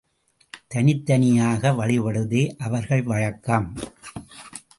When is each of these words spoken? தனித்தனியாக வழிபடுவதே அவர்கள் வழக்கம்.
தனித்தனியாக 0.67 1.71
வழிபடுவதே 1.71 2.43
அவர்கள் 2.57 3.03
வழக்கம். 3.03 3.75